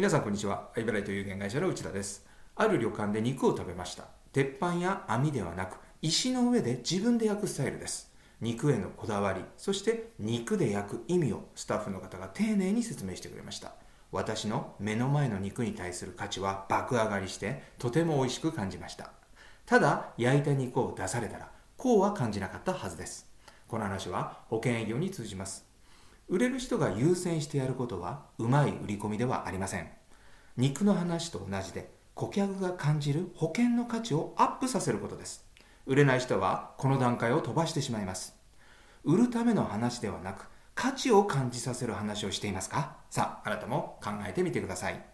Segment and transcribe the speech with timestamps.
[0.00, 0.70] 皆さんこんにちは。
[0.74, 2.26] アイバライト有限会社の内田です。
[2.56, 4.04] ある旅館で肉を食べました。
[4.32, 8.10] 鉄板や網ではなく石の上で自分で焼くスタイルです。
[8.40, 13.72] 肉へのこだわりそして肉で焼く意味をスタッフの方が丁寧に説明してくれました。
[14.10, 19.10] 私の目の前の肉に対する価値は爆上がりしてとても美味しく感じました。
[19.66, 23.30] ただ焼いた肉を出されたらこうは感じなかったはずです。
[23.68, 25.69] この話は保険営業に通じます。
[26.30, 29.88] 売れる人が優先してやることはうまい売り込みではありません。
[30.56, 35.44] 肉の話と同じで顧客が感じる保険の価値をアップさせることです。
[35.86, 38.36] 売れない人はこの段階を飛ばしてしまいます。
[39.02, 42.96] 売るための話ではなく価値を感じさせる話をしていますか？
[43.10, 45.04] さああなたも考えてみてください。